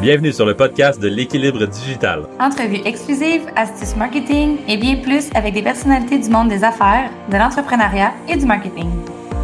[0.00, 2.28] Bienvenue sur le podcast de l'équilibre digital.
[2.38, 7.36] Entrevues exclusives, astuces marketing et bien plus avec des personnalités du monde des affaires, de
[7.36, 8.88] l'entrepreneuriat et du marketing.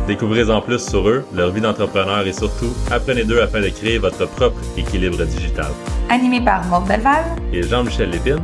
[0.06, 3.98] Découvrez en plus sur eux, leur vie d'entrepreneur et surtout, apprenez d'eux afin de créer
[3.98, 5.72] votre propre équilibre digital.
[6.08, 8.38] Animé par Maud Belval et Jean-Michel Lépine.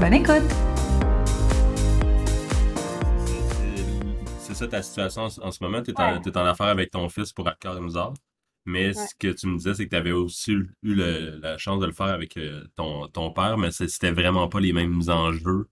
[0.00, 0.48] Bonne écoute!
[4.38, 5.82] C'est ça ta situation en, ce moment?
[5.82, 7.80] Tu es, en affaire avec ton fils pour Accord et
[8.64, 11.86] mais ce que tu me disais, c'est que tu avais aussi eu la chance de
[11.86, 15.68] le faire avec euh, ton, ton père, mais c'était vraiment pas les mêmes enjeux.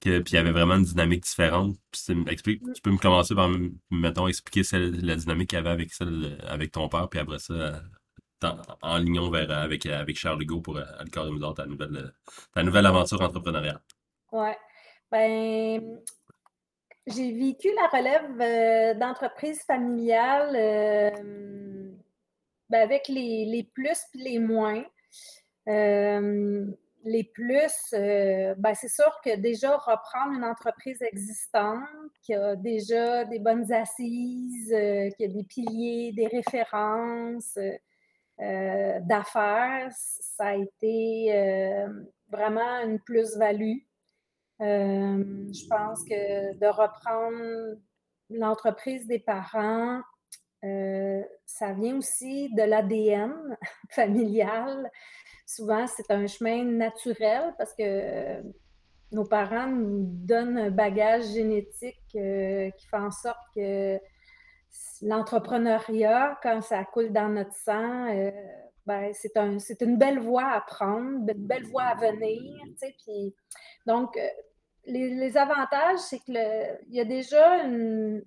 [0.00, 1.76] Que, puis il y avait vraiment une dynamique différente.
[2.26, 3.50] explique, tu peux me commencer par,
[3.90, 7.82] mettons, expliquer la dynamique qu'il y avait avec, celle, avec ton père, puis après ça,
[8.82, 12.12] en, lignant vers avec, avec Charles Legault pour Alcor de ta nouvelle,
[12.54, 13.80] ta nouvelle aventure entrepreneuriale.
[14.32, 14.56] Ouais.
[15.10, 16.00] Ben,
[17.06, 20.52] j'ai vécu la relève euh, d'entreprise familiale.
[20.54, 21.90] Euh,
[22.70, 24.84] ben, avec les, les plus et les moins.
[25.68, 26.66] Euh,
[27.04, 31.80] les plus, euh, ben, c'est sûr que déjà reprendre une entreprise existante
[32.22, 37.58] qui a déjà des bonnes assises, euh, qui a des piliers, des références
[38.38, 41.84] d'affaires, ça a été
[42.30, 43.80] vraiment une plus-value.
[44.58, 47.78] je pense que de reprendre
[48.30, 50.00] l'entreprise des parents,
[50.64, 53.56] euh, ça vient aussi de l'ADN
[53.90, 54.90] familial.
[55.46, 58.42] Souvent, c'est un chemin naturel parce que euh,
[59.12, 63.98] nos parents nous donnent un bagage génétique euh, qui fait en sorte que
[65.02, 68.06] l'entrepreneuriat, quand ça coule dans notre sang,
[68.86, 72.62] ben, c'est un, une belle voie à prendre, une belle voie à venir.
[73.86, 74.16] Donc,
[74.84, 78.22] les, les avantages, c'est qu'il y a déjà une,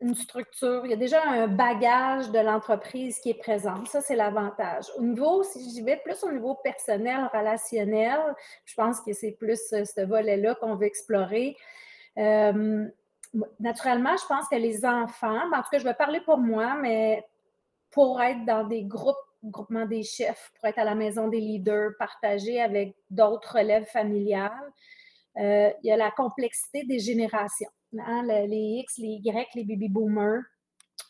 [0.00, 3.84] une structure, il y a déjà un bagage de l'entreprise qui est présent.
[3.86, 4.84] Ça, c'est l'avantage.
[4.96, 8.20] Au niveau, si j'y vais plus au niveau personnel, relationnel,
[8.64, 11.56] je pense que c'est plus euh, ce volet-là qu'on veut explorer.
[12.16, 12.86] Euh,
[13.58, 16.76] naturellement, je pense que les enfants, ben, en tout cas, je vais parler pour moi,
[16.80, 17.26] mais
[17.90, 21.90] pour être dans des groupes, groupements des chefs, pour être à la maison des leaders,
[21.98, 24.72] partager avec d'autres relèves familiales,
[25.38, 27.70] euh, il y a la complexité des générations.
[27.96, 30.42] Hein, les X, les Y, les baby boomers.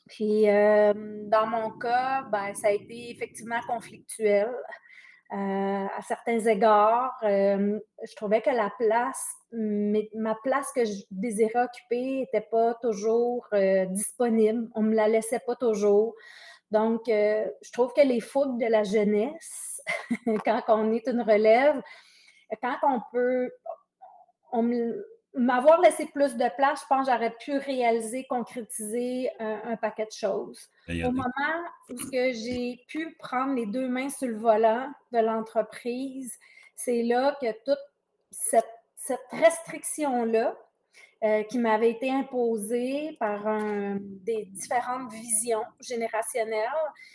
[0.09, 0.94] Puis, euh,
[1.27, 4.50] dans mon cas, ben, ça a été effectivement conflictuel.
[5.31, 9.22] Euh, à certains égards, euh, je trouvais que la place,
[9.53, 13.47] ma place que je désirais occuper n'était pas toujours
[13.91, 14.69] disponible.
[14.75, 16.15] On ne me la laissait pas toujours.
[16.71, 19.83] Donc, je trouve que les fougues de la jeunesse,
[20.44, 21.83] quand on est une relève,
[22.62, 23.50] quand on peut,
[24.53, 25.06] on me,
[25.38, 30.12] m'avoir laissé plus de place, je pense que j'aurais pu réaliser, concrétiser un, paquet de
[30.12, 30.69] choses.
[30.88, 31.25] Au moment
[31.88, 36.37] où j'ai pu prendre les deux mains sur le volant de l'entreprise,
[36.76, 37.78] c'est là que toute
[38.31, 38.65] cette,
[39.31, 40.54] restriction-là,
[41.25, 43.43] euh, qui m'avait été imposée par
[43.99, 46.69] des différentes visions générationnelles.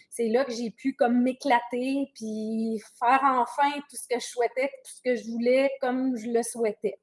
[0.10, 4.72] C'est là que j'ai pu comme m'éclater puis faire enfin tout ce que je souhaitais,
[4.84, 7.00] tout ce que je voulais comme je le souhaitais.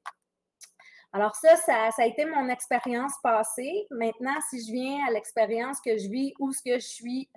[1.13, 3.87] Alors ça, ça, a été mon expérience passée.
[3.91, 7.29] Maintenant, si je viens à l'expérience que je vis, où ce que je suis,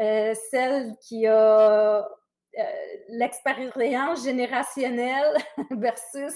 [0.00, 2.06] euh, celle qui a
[2.58, 2.62] euh,
[3.08, 5.36] l'expérience générationnelle
[5.70, 6.34] versus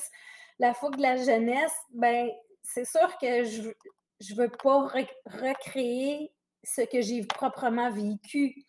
[0.59, 2.31] la fougue de la jeunesse, ben
[2.63, 4.89] c'est sûr que je ne veux pas
[5.27, 6.33] recréer
[6.65, 8.65] ce que j'ai proprement vécu.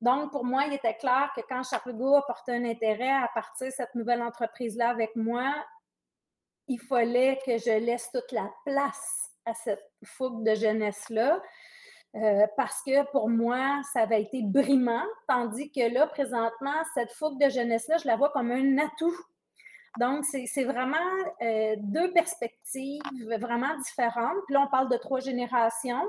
[0.00, 3.28] Donc, pour moi, il était clair que quand Charles Legault a porté un intérêt à
[3.34, 5.54] partir de cette nouvelle entreprise-là avec moi,
[6.68, 11.42] il fallait que je laisse toute la place à cette fougue de jeunesse-là.
[12.16, 17.40] Euh, parce que pour moi, ça avait été brimant, tandis que là, présentement, cette fougue
[17.42, 19.16] de jeunesse-là, je la vois comme un atout.
[19.98, 20.96] Donc, c'est vraiment
[21.42, 23.02] euh, deux perspectives
[23.40, 24.36] vraiment différentes.
[24.46, 26.08] Puis là, on parle de trois générations.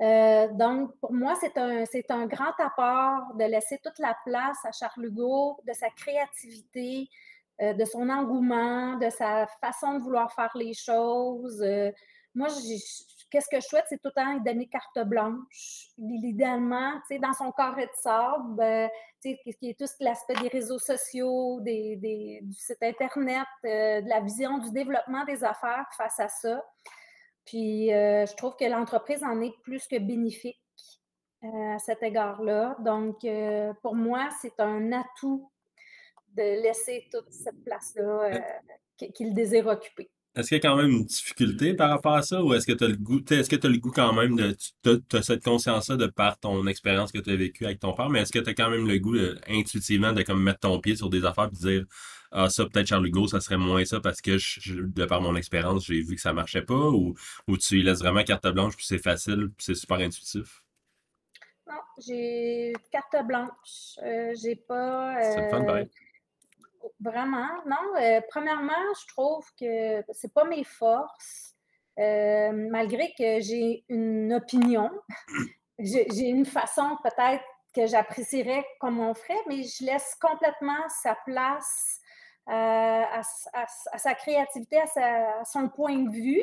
[0.00, 4.72] Euh, donc, pour moi, c'est un, un grand apport de laisser toute la place à
[4.72, 7.08] Charles Hugo, de sa créativité,
[7.62, 11.62] euh, de son engouement, de sa façon de vouloir faire les choses.
[11.62, 11.92] Euh,
[12.34, 12.48] moi,
[13.30, 15.88] qu'est-ce que je souhaite, c'est tout le temps donner carte blanche.
[15.98, 18.88] Idéalement, dans son carré de sable, euh,
[19.20, 24.72] qui est tout l'aspect des réseaux sociaux, des, du site Internet, de la vision du
[24.72, 26.64] développement des affaires face à ça.
[27.44, 30.58] Puis, je trouve que l'entreprise en est plus que bénéfique
[31.42, 32.76] à cet égard-là.
[32.80, 33.26] Donc,
[33.82, 35.51] pour moi, c'est un atout
[36.36, 40.10] de laisser toute cette place-là euh, qu'il désire occuper.
[40.34, 42.72] est-ce qu'il y a quand même une difficulté par rapport à ça ou est-ce que
[42.72, 45.22] tu as le goût, est-ce que tu as le goût quand même de, tu as,
[45.22, 48.32] cette conscience-là de par ton expérience que tu as vécue avec ton père, mais est-ce
[48.32, 49.16] que tu as quand même le goût
[49.48, 51.84] intuitivement de comme mettre ton pied sur des affaires et dire,
[52.34, 54.38] ah, ça, peut-être Charles Hugo, ça serait moins ça parce que
[54.86, 57.14] de par mon expérience, j'ai vu que ça marchait pas ou,
[57.46, 60.62] ou tu laisses vraiment carte blanche puis c'est facile puis c'est super intuitif?
[61.68, 63.98] Non, j'ai carte blanche.
[64.02, 65.14] Euh, j'ai pas.
[65.20, 65.88] c'est fun, pareil.
[67.00, 67.96] Vraiment, non.
[68.00, 71.54] Euh, premièrement, je trouve que c'est pas mes forces.
[71.98, 74.90] Euh, malgré que j'ai une opinion,
[75.78, 77.44] j'ai une façon peut-être
[77.74, 82.00] que j'apprécierais comme on ferait, mais je laisse complètement sa place
[82.48, 83.22] euh, à,
[83.98, 86.42] sa créativité, à, son point de vue.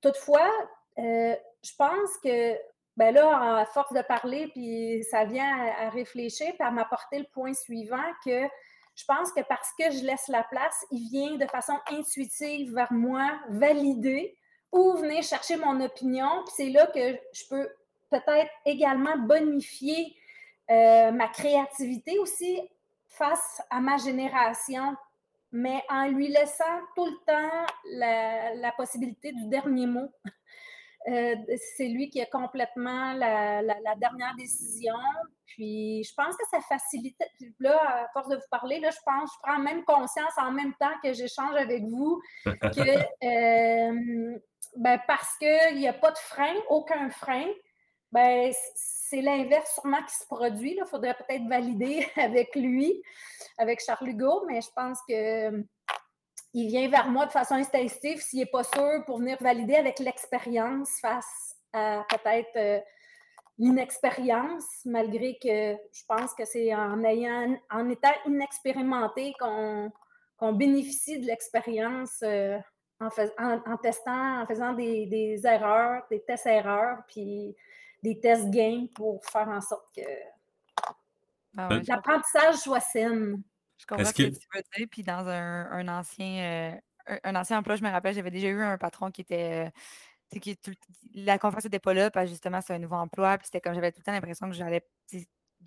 [0.00, 0.50] Toutefois,
[0.96, 2.56] je pense que
[2.96, 7.18] ben là, à force de parler, puis ça vient à, à réfléchir, puis à m'apporter
[7.18, 8.48] le point suivant que
[8.94, 12.92] je pense que parce que je laisse la place, il vient de façon intuitive vers
[12.92, 14.36] moi, valider
[14.70, 16.42] ou venir chercher mon opinion.
[16.44, 17.68] Puis c'est là que je peux
[18.10, 20.16] peut-être également bonifier
[20.70, 22.60] euh, ma créativité aussi
[23.08, 24.96] face à ma génération,
[25.50, 30.10] mais en lui laissant tout le temps la, la possibilité du dernier mot.
[31.08, 31.34] Euh,
[31.76, 33.62] c'est lui qui a complètement la,
[33.96, 34.94] dernière décision.
[35.46, 37.16] Puis je pense que ça facilite.
[37.58, 40.72] Là, à force de vous parler, là, je pense, je prends même conscience en même
[40.74, 42.46] temps que j'échange avec vous que
[43.24, 44.38] euh,
[44.76, 47.46] ben, parce qu'il n'y a pas de frein, aucun frein,
[48.12, 50.76] ben, c'est l'inverse sûrement qui se produit.
[50.78, 53.02] Il faudrait peut-être valider avec lui,
[53.58, 55.64] avec Charles Hugo, mais je pense que
[56.54, 59.98] il vient vers moi de façon instinctive s'il n'est pas sûr pour venir valider avec
[59.98, 62.80] l'expérience face à peut-être euh,
[63.58, 71.26] l'inexpérience, malgré que je pense que c'est en ayant en étant inexpérimenté qu'on bénéficie de
[71.26, 72.58] l'expérience euh,
[73.00, 73.08] en,
[73.66, 77.56] en, testant, en faisant des, erreurs, des tests-erreurs, puis
[78.02, 80.02] des tests gains pour faire en sorte que
[81.56, 83.42] ah l'apprentissage soit saine.
[83.82, 84.22] Je comprends ce que...
[84.22, 84.86] tu veux dire.
[84.90, 86.72] Puis dans un, ancien,
[87.10, 89.66] euh, un, ancien emploi, je me rappelle, j'avais déjà eu un patron qui était.
[89.66, 90.58] Euh, qui,
[91.14, 93.36] la confiance n'était pas là, parce que justement, c'est un nouveau emploi.
[93.36, 94.82] Puis c'était comme j'avais tout le temps l'impression que j'allais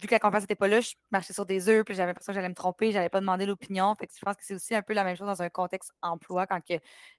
[0.01, 2.33] vu que la confiance n'était pas là, je marchais sur des œufs, puis j'avais l'impression
[2.33, 3.95] que j'allais me tromper, j'allais pas demander l'opinion.
[3.95, 5.91] Fait que je pense que c'est aussi un peu la même chose dans un contexte
[6.01, 6.73] emploi, quand que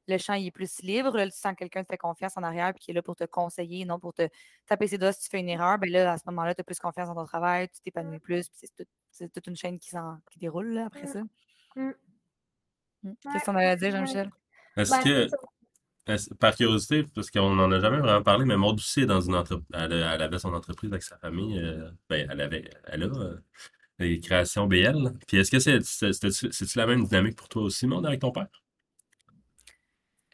[0.09, 1.17] le champ est plus libre.
[1.17, 3.17] Là, tu sens que quelqu'un te fait confiance en arrière, puis qui est là pour
[3.17, 4.29] te conseiller, non pour te
[4.67, 5.79] taper ses doigts si tu fais une erreur.
[5.79, 8.49] Ben là, à ce moment-là, tu as plus confiance dans ton travail, tu t'épanouis plus,
[8.49, 8.87] puis c'est
[9.33, 9.91] toute une chaîne qui,
[10.31, 11.07] qui déroule là, après mmh.
[11.07, 11.23] ça.
[11.77, 11.91] Mmh.
[13.03, 13.13] Mmh.
[13.33, 14.31] Qu'est-ce qu'on avait à dire, Jean-Michel?
[14.77, 15.37] Est-ce ben, que
[16.39, 19.35] par curiosité, parce qu'on n'en a jamais vraiment parlé, mais Maud aussi est dans une
[19.35, 19.67] entreprise.
[19.75, 21.59] Elle, avait son entreprise avec sa famille.
[21.59, 23.41] Euh, ben, elle avait, elle a euh,
[23.99, 25.13] les créations BL.
[25.27, 28.47] Puis est-ce que c'est, c'est, la même dynamique pour toi aussi, Maud, avec ton père?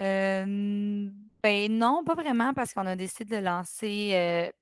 [0.03, 1.09] Euh,
[1.43, 4.53] ben non, pas vraiment, parce qu'on a décidé de lancer.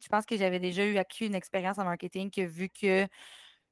[0.00, 3.06] je pense que j'avais déjà eu acquis une expérience en marketing que vu que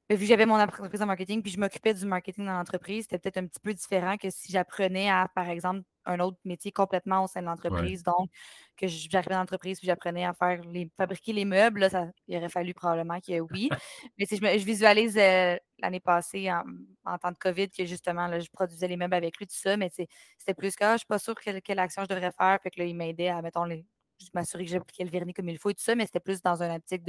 [0.09, 3.17] vu que j'avais mon entreprise en marketing, puis je m'occupais du marketing dans l'entreprise, c'était
[3.19, 7.23] peut-être un petit peu différent que si j'apprenais à, par exemple, un autre métier complètement
[7.23, 8.03] au sein de l'entreprise.
[8.03, 8.29] Donc,
[8.77, 12.37] que j'arrivais dans l'entreprise puis j'apprenais à faire les, fabriquer les meubles, là, ça, il
[12.37, 13.69] aurait fallu probablement que oui.
[14.17, 18.39] Mais si je, je visualise euh, l'année passée en, temps de COVID que justement, là,
[18.39, 20.97] je produisais les meubles avec lui, tout ça, mais c'était plus que ah, je ne
[20.99, 22.59] suis pas sûre quelle, quelle, action je devrais faire.
[22.61, 23.85] Fait que là, il m'aidait à, mettons, les,
[24.19, 26.41] je m'assurer que j'appliquais le vernis comme il faut et tout ça, mais c'était plus
[26.41, 27.03] dans un optique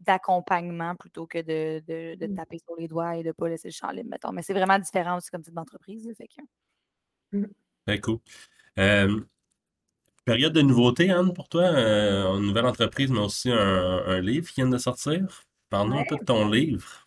[0.00, 1.82] d'accompagnement plutôt que de,
[2.16, 2.34] de, mmh.
[2.34, 4.32] taper sur les doigts et de ne pas laisser le champ libre, mettons.
[4.32, 6.12] Mais c'est vraiment différent aussi comme type d'entreprise.
[6.16, 7.38] Fait que...
[7.38, 7.46] Mmh.
[7.86, 8.18] Très cool.
[10.24, 11.62] période de nouveauté, Anne, pour toi?
[11.62, 15.44] Euh, une nouvelle entreprise, mais aussi un, livre qui vient de sortir.
[15.70, 17.05] Parle-nous un peu de ton livre.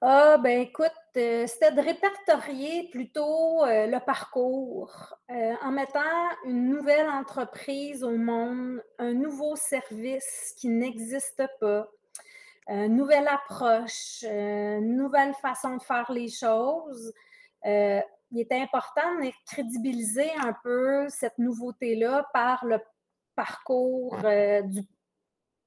[0.00, 5.98] Ah, ben écoute, euh, c'était de répertorier plutôt euh, le parcours euh, en mettant
[6.44, 11.88] une nouvelle entreprise au monde, un nouveau service qui n'existe pas,
[12.68, 17.12] une nouvelle approche, une nouvelle façon de faire les choses.
[17.64, 18.02] il
[18.38, 22.78] est important de crédibiliser un peu cette nouveauté-là par le
[23.34, 24.16] parcours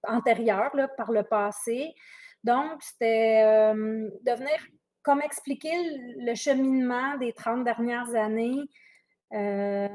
[0.07, 1.95] antérieur, par le passé.
[2.43, 4.57] Donc, c'était euh, de venir
[5.03, 5.73] comme expliquer
[6.17, 8.61] le cheminement des 30 dernières années,
[9.33, 9.87] euh,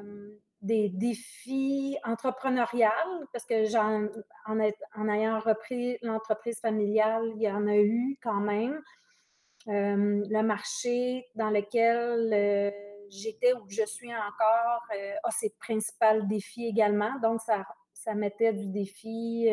[0.62, 4.08] des défis entrepreneuriales, parce que en,
[4.46, 8.80] en, ayant repris l'entreprise familiale, il y en a eu quand même.
[9.68, 12.72] Euh, le marché dans lequel
[13.10, 14.82] j'étais ou je suis encore
[15.24, 17.18] a ses principaux défis également.
[17.20, 19.48] Donc, ça, ça mettait du défi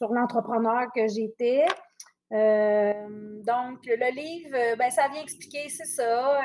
[0.00, 1.66] sur l'entrepreneur que j'étais.
[2.30, 6.40] donc, le livre, ben, ça vient expliquer, c'est ça,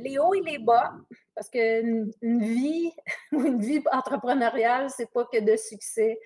[0.00, 0.92] les hauts et les bas,
[1.34, 2.92] parce qu'une une vie
[3.32, 6.18] ou une vie entrepreneuriale, c'est pas que de succès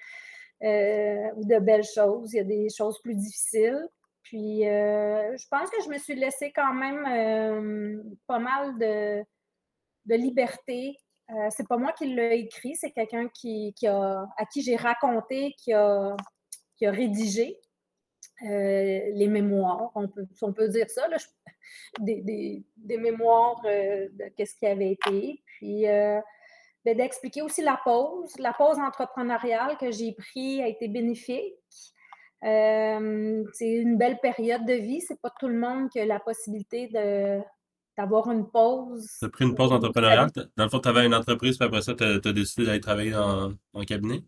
[0.61, 2.33] ou de belles choses.
[2.33, 3.87] Il y a des choses plus difficiles.
[4.25, 9.23] Puis, je pense que je me suis laissée quand même pas mal de,
[10.07, 10.97] de liberté
[11.33, 15.55] euh, c'est pas moi qui l'ai écrit, c'est quelqu'un qui, a, à qui j'ai raconté,
[15.57, 16.15] qui a,
[16.83, 17.61] qui a rédigé
[18.43, 21.07] euh, les mémoires, on peut, on peut dire ça,
[22.01, 22.65] des,
[22.99, 25.41] mémoires euh, de ce qui avait été.
[25.47, 28.37] Puis ben, d'expliquer aussi la pause.
[28.41, 31.55] La pause entrepreneuriale que j'ai prise a été bénéfique.
[32.43, 35.03] c'est une belle période de vie.
[35.03, 36.89] C'est pas tout le monde qui a la possibilité
[37.97, 39.07] d'avoir une pause.
[39.21, 40.31] Tu as pris une pause entrepreneuriale?
[40.57, 43.15] Dans le fond, tu avais une entreprise, puis après ça, tu as, décidé d'aller travailler
[43.15, 44.25] en, cabinet?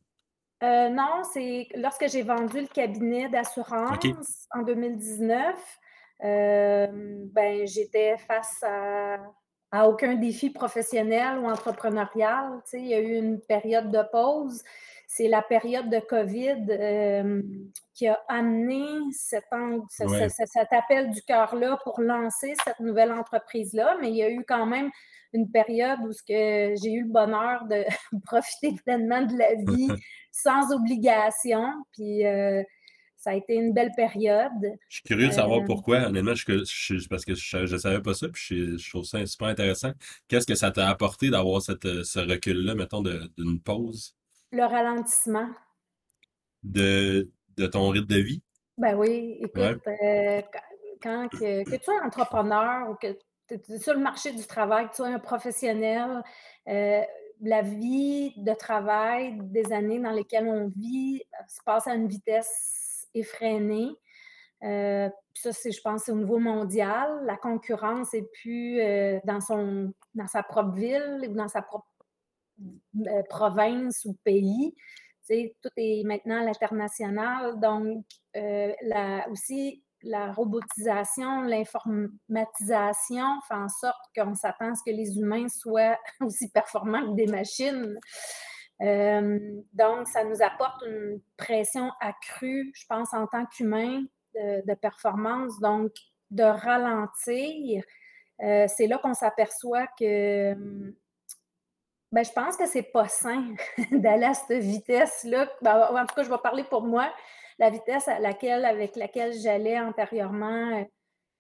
[0.63, 5.57] Euh, non, c'est lorsque j'ai vendu le cabinet d'assurance en 2019,
[6.25, 6.87] euh,
[7.33, 9.17] ben, j'étais face à,
[9.73, 12.63] à, aucun défi professionnel ou entrepreneurial.
[12.73, 14.63] il y a eu une période de pause
[15.07, 17.43] c'est la période de COVID euh,
[17.93, 19.45] qui a amené cet,
[20.73, 23.97] appel du cœur-là pour lancer cette nouvelle entreprise-là.
[24.01, 24.91] Mais il y a eu quand même
[25.35, 27.85] une période où j'ai eu le bonheur de
[28.25, 29.89] profiter pleinement de la vie
[30.33, 31.65] sans obligation.
[31.93, 32.63] Puis euh,
[33.17, 34.51] ça a été une belle période.
[34.89, 36.07] Je suis curieux de savoir euh, pourquoi.
[36.07, 39.93] Honnêtement, je, parce que je ne savais pas ça, puis je, trouve ça super intéressant.
[40.29, 44.17] Qu'est-ce que ça t'a apporté d'avoir ce recul-là, mettons, d'une pause?
[44.55, 45.49] le ralentissement.
[46.63, 47.29] De,
[47.71, 48.43] ton rythme de vie?
[48.79, 50.43] Ben oui, écoute, euh,
[51.03, 53.25] quand que, tu es entrepreneur ou que tu
[53.79, 56.23] sur le marché du travail, tu es un professionnel,
[56.69, 57.03] euh,
[57.41, 62.09] la vie de travail des années dans lesquelles on vit euh, se passe à une
[62.09, 63.91] vitesse effrénée.
[64.61, 67.25] ça, c'est, je pense, au niveau mondial.
[67.25, 68.81] La concurrence n'est plus
[69.25, 71.87] dans, son, dans sa propre ville ou dans sa propre
[73.09, 74.75] euh, province ou pays.
[75.29, 77.59] tout est maintenant à l'international.
[77.59, 78.05] Donc,
[78.37, 78.73] euh,
[79.31, 85.99] aussi, la robotisation, l'informatisation fait en sorte qu'on s'attend à ce que les humains soient
[86.21, 87.99] aussi performants que des machines.
[88.83, 89.39] Euh,
[89.73, 95.59] donc, ça nous apporte une pression accrue, je pense, en tant qu'humain de, performance.
[95.61, 95.93] Donc,
[96.31, 97.85] de ralentir,
[98.41, 100.55] c'est là qu'on s'aperçoit que
[102.15, 103.55] ben, je pense que c'est pas sain
[103.91, 105.51] d'aller à cette vitesse-là.
[105.63, 107.13] Ben, en tout cas, je vais parler pour moi.
[107.59, 110.85] La vitesse à laquelle, avec laquelle j'allais antérieurement, euh,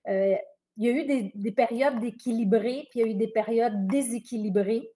[0.08, 0.36] euh,
[0.76, 4.88] il y a eu des, périodes d'équilibré, puis il y a eu des périodes déséquilibrées.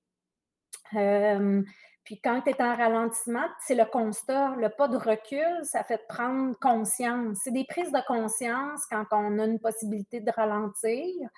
[0.95, 1.63] Euh,
[2.03, 6.01] puis quand tu es en ralentissement, c'est le constat, le pas de recul, ça fait
[6.09, 7.39] prendre conscience.
[7.45, 11.29] C'est des prises de conscience quand on a une possibilité de ralentir.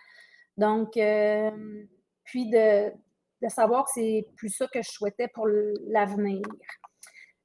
[0.57, 0.93] Donc,
[2.25, 2.93] puis de
[3.49, 5.49] savoir que c'est plus ça que je souhaitais pour
[5.87, 6.43] l'avenir.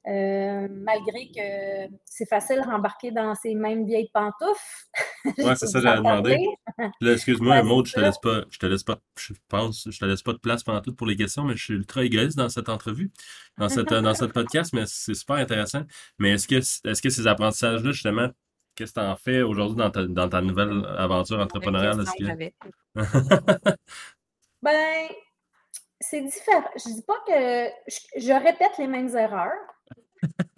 [0.07, 4.61] Euh, malgré que c'est facile de rembarquer dans ces mêmes vieilles pantoufles.
[5.39, 6.37] Oui, c'est ça que j'avais demandé.
[7.01, 10.21] Excuse-moi, Maud, je te laisse pas, je te laisse pas, je pense, je te laisse
[10.21, 12.69] pas de place pendant tout pour les questions, mais je suis ultra égoïste dans cette
[12.69, 13.11] entrevue,
[13.57, 15.81] dans cette, dans cette podcast, mais c'est super intéressant.
[16.19, 18.29] Mais est-ce que, est-ce que ces apprentissages-là, justement,
[18.75, 22.03] qu'est-ce que tu en fais aujourd'hui dans ta, dans ta nouvelle aventure entrepreneuriale?
[24.61, 25.07] ben,
[25.99, 26.63] c'est différent.
[26.75, 27.69] Je dis pas que
[28.17, 29.51] je, répète les mêmes erreurs.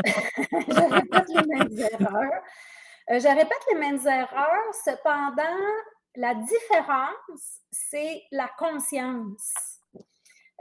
[0.52, 2.44] je répète les mêmes erreurs.
[3.10, 5.64] Euh, je répète les mêmes erreurs, cependant,
[6.16, 9.82] la différence, c'est la conscience.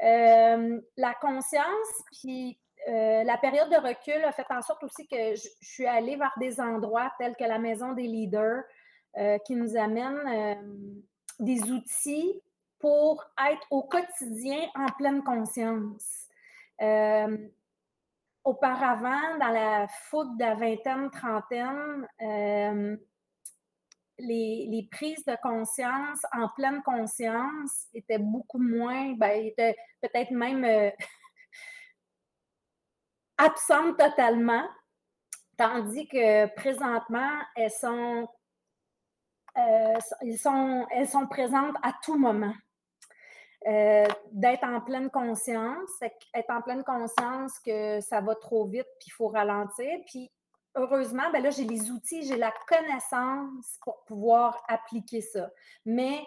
[0.02, 5.34] Euh, la conscience, puis euh, la période de recul a fait en sorte aussi que
[5.34, 8.62] je, je, suis allée vers des endroits tels que la Maison des leaders
[9.46, 11.02] qui nous amènent
[11.40, 12.38] des outils
[12.78, 16.28] pour être au quotidien en pleine conscience.
[18.46, 22.96] Euh, auparavant, dans la foule de la vingtaine, trentaine, euh,
[24.18, 30.90] les, prises de conscience en pleine conscience étaient beaucoup moins, ben, étaient peut-être même euh,
[33.38, 34.66] absentes totalement,
[35.56, 38.28] tandis que présentement, elles sont,
[40.38, 42.54] sont, elles sont présentes à tout moment.
[43.66, 49.08] Euh, d'être en pleine conscience, être en pleine conscience que ça va trop vite, puis
[49.08, 49.98] il faut ralentir.
[50.06, 50.30] Puis
[50.76, 55.50] heureusement, ben là, j'ai les outils, j'ai la connaissance pour pouvoir appliquer ça.
[55.84, 56.20] Mais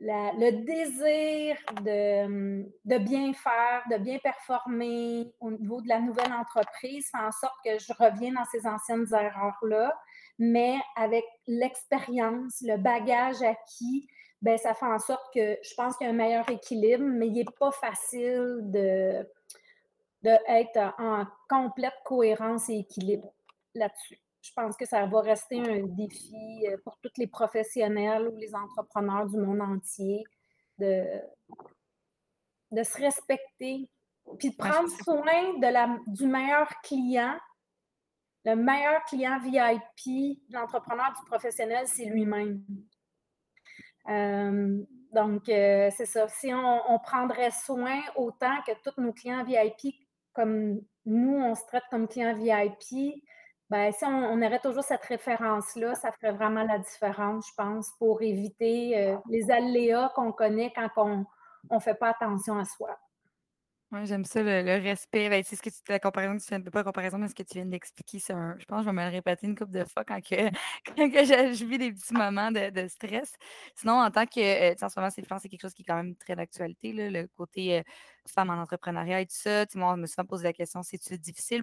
[0.00, 7.08] le désir de, de, bien faire, de bien performer au niveau de la nouvelle entreprise
[7.12, 9.96] fait en sorte que je reviens dans ces anciennes erreurs-là,
[10.44, 14.08] mais avec l'expérience, le bagage acquis,
[14.40, 17.28] ben, ça fait en sorte que je pense qu'il y a un meilleur équilibre, mais
[17.28, 19.24] il n'est pas facile de,
[20.24, 23.32] de être en complète cohérence et équilibre
[23.76, 24.18] là-dessus.
[24.40, 28.52] Je pense que ça va rester un défi euh, pour tous les professionnels ou les
[28.52, 30.24] entrepreneurs du monde entier
[30.76, 31.04] de,
[32.72, 33.88] de se respecter,
[34.40, 37.38] puis de prendre soin de la, du meilleur client.
[38.44, 42.62] Le meilleur client VIP l'entrepreneur, du professionnel, c'est lui-même.
[44.08, 44.82] Euh,
[45.12, 46.26] donc, euh, c'est ça.
[46.28, 49.94] Si on, prendrait soin autant que tous nos clients VIP,
[50.32, 53.22] comme nous, on se traite comme clients VIP,
[53.70, 58.22] ben, si on, aurait toujours cette référence-là, ça ferait vraiment la différence, je pense, pour
[58.22, 61.26] éviter euh, les aléas qu'on connaît quand on
[61.70, 62.98] ne fait pas attention à soi.
[63.92, 65.28] Oui, j'aime ça, le, respect.
[65.28, 67.42] Ben, c'est ce que tu, la comparaison tu viens de pas comparaison, mais ce que
[67.42, 69.72] tu viens d'expliquer, c'est un, je pense que je vais me le répéter une couple
[69.72, 70.34] de fois quand, que,
[70.96, 73.34] quand que je, vis des petits moments de, stress.
[73.76, 76.16] Sinon, en tant que, euh, en ce moment, c'est, quelque chose qui est quand même
[76.16, 77.82] très d'actualité, le côté euh,
[78.26, 79.66] femme en entrepreneuriat et tout ça.
[79.74, 81.62] Moi, on me souvent posé la question, c'est-tu difficile?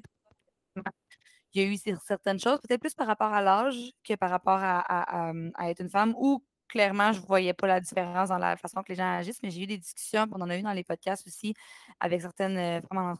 [1.53, 4.59] Il y a eu certaines choses, peut-être plus par rapport à l'âge que par rapport
[4.61, 5.31] à,
[5.67, 8.89] être une femme, ou clairement, je ne voyais pas la différence dans la façon que
[8.89, 11.27] les gens agissent, mais j'ai eu des discussions, on en a eu dans les podcasts
[11.27, 11.53] aussi,
[11.99, 13.17] avec certaines euh, femmes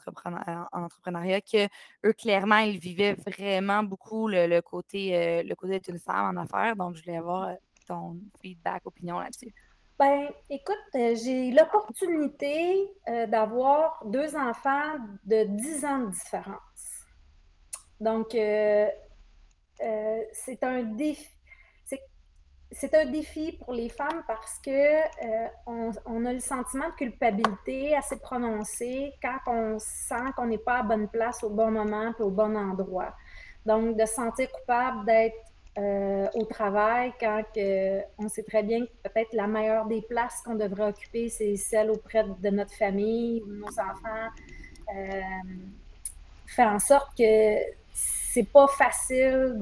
[0.72, 1.68] en, entrepreneuriat, que
[2.06, 6.76] eux, clairement, ils vivaient vraiment beaucoup le, côté euh, côté d'être une femme en affaires.
[6.76, 7.56] Donc, je voulais avoir euh,
[7.88, 9.54] ton feedback, opinion là-dessus.
[9.98, 12.88] Ben, écoute, j'ai l'opportunité
[13.28, 14.94] d'avoir deux enfants
[15.26, 17.04] de 10 ans de différence.
[18.00, 18.94] Donc, c'est
[20.64, 21.28] un défi.
[22.72, 27.96] C'est un défi pour les femmes parce que euh, on, a le sentiment de culpabilité
[27.96, 32.22] assez prononcé quand on sent qu'on n'est pas à bonne place au bon moment et
[32.22, 33.16] au bon endroit.
[33.66, 35.36] Donc, de se sentir coupable d'être
[36.36, 37.42] au travail quand
[38.18, 41.90] on sait très bien que peut-être la meilleure des places qu'on devrait occuper, c'est celle
[41.90, 44.28] auprès de notre famille de nos enfants.
[46.46, 47.79] fait en sorte que
[48.40, 49.60] c'est pas facile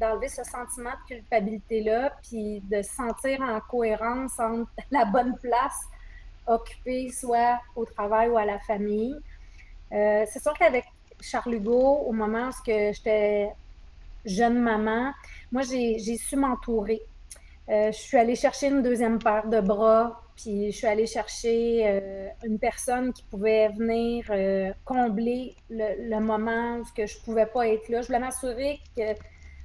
[0.00, 5.78] d'enlever ce sentiment de culpabilité-là, puis de se sentir en cohérence entre la bonne place
[6.48, 9.14] occupée, soit au travail ou à la famille.
[9.92, 10.84] Euh, c'est sûr qu'avec
[11.20, 13.50] Charles Hugo, au moment où j'étais
[14.24, 15.12] jeune maman,
[15.52, 17.00] moi, j'ai su m'entourer.
[17.68, 22.28] Euh, je suis allée chercher une deuxième paire de bras je suis allée chercher euh,
[22.44, 27.88] une personne qui pouvait venir euh, combler le, moment où je ne pouvais pas être
[27.88, 28.00] là.
[28.00, 29.02] Je voulais m'assurer que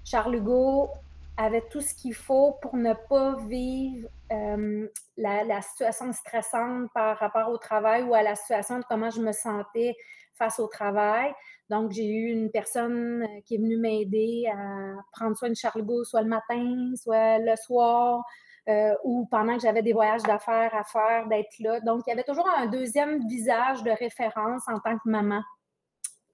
[0.03, 0.89] Charles Hugo
[1.37, 7.49] avait tout ce qu'il faut pour ne pas vivre euh, la, situation stressante par rapport
[7.49, 9.95] au travail ou à la situation de comment je me sentais
[10.33, 11.33] face au travail.
[11.69, 16.03] Donc, j'ai eu une personne qui est venue m'aider à prendre soin de Charles Hugo,
[16.03, 18.23] soit le matin, soit le soir,
[18.67, 21.79] euh, ou pendant que j'avais des voyages d'affaires à faire, d'être là.
[21.81, 25.43] Donc, il y avait toujours un deuxième visage de référence en tant que maman,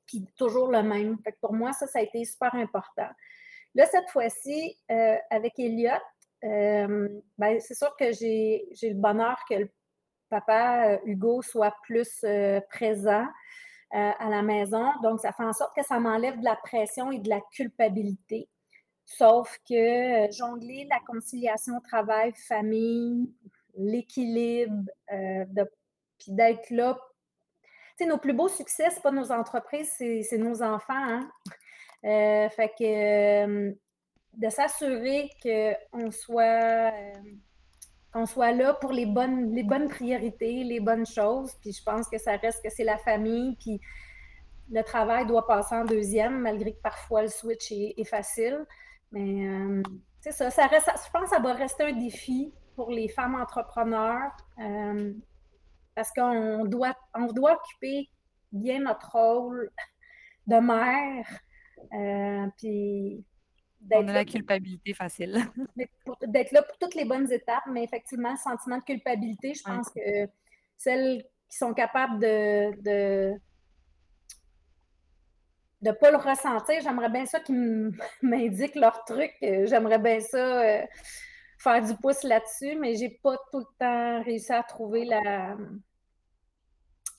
[0.08, 1.18] puis toujours le même.
[1.42, 3.10] pour moi, ça, ça a été super important.
[3.76, 5.92] Là, cette fois-ci, euh, avec Elliot,
[6.46, 9.70] euh, ben, c'est sûr que j'ai le bonheur que le
[10.30, 12.26] papa Hugo soit plus
[12.70, 13.28] présent
[13.92, 14.90] à la maison.
[15.04, 18.48] Donc, ça fait en sorte que ça m'enlève de la pression et de la culpabilité.
[19.18, 19.74] Sauf que
[20.28, 23.30] euh, jongler la conciliation travail-famille,
[23.76, 25.44] l'équilibre, euh,
[26.18, 26.98] puis d'être là.
[27.62, 30.94] Tu sais, nos plus beaux succès, ce pas nos entreprises, c'est nos enfants.
[30.94, 31.30] Hein.
[32.06, 33.70] Euh, fait que
[34.34, 36.94] de s'assurer qu'on soit,
[38.26, 41.54] soit là pour les bonnes, les bonnes priorités, les bonnes choses.
[41.62, 43.58] Puis je pense que ça reste que c'est la famille.
[43.58, 43.82] Puis
[44.72, 48.66] le travail doit passer en deuxième, malgré que parfois le switch est facile.
[49.12, 49.84] Mais euh,
[50.22, 53.36] c'est ça, ça reste, je pense que ça va rester un défi pour les femmes
[53.36, 55.14] entrepreneurs euh,
[55.96, 58.10] parce qu'on doit, on doit occuper
[58.52, 59.72] bien notre rôle
[60.48, 61.28] de mère.
[61.94, 63.24] Euh, puis
[63.92, 65.44] on a la culpabilité facile.
[66.28, 69.90] D'être là pour toutes les bonnes étapes, mais effectivement, le sentiment de culpabilité, je pense
[69.90, 70.30] que
[70.78, 73.34] celles qui sont capables de de
[75.82, 76.82] ne pas le ressentir.
[76.82, 77.92] J'aimerais bien ça qu'ils
[78.22, 79.34] m'indiquent leur truc.
[79.42, 80.86] J'aimerais bien ça euh,
[81.58, 85.56] faire du pouce là-dessus, mais j'ai pas tout le temps réussi à trouver la,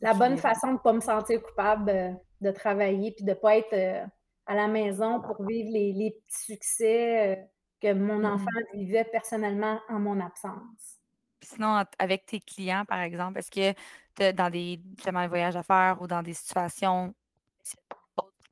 [0.01, 3.35] la bonne façon de ne pas me sentir coupable euh, de travailler puis de ne
[3.35, 4.05] pas être euh,
[4.47, 7.49] à la maison pour vivre les, petits succès
[7.81, 8.35] que mon mm-hmm.
[8.35, 11.01] enfant vivait personnellement en mon absence.
[11.41, 16.07] sinon, avec tes clients, par exemple, est-ce que dans des justement, voyages à faire ou
[16.07, 17.15] dans des situations,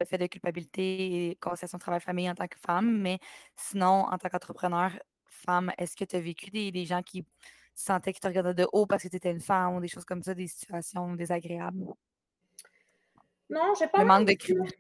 [0.01, 3.19] le fait de culpabilité et conciliation travail-famille en tant que femme, mais
[3.57, 4.93] sinon, en tant qu'entrepreneur
[5.27, 7.25] femme, est-ce que tu as vécu des, des gens qui
[7.75, 10.05] sentaient qu'ils te regardaient de haut parce que tu étais une femme ou des choses
[10.05, 11.85] comme ça, des situations désagréables?
[13.51, 14.03] Non, j'ai pas.
[14.03, 14.37] Le manque de